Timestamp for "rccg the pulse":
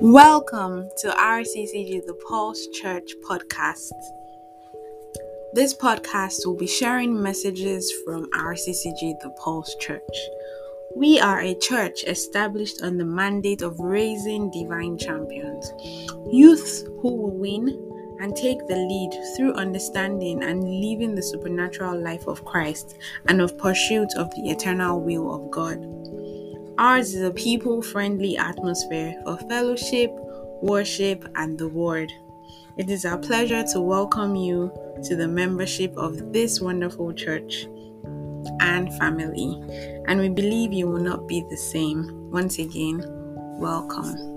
1.10-2.66, 8.32-9.76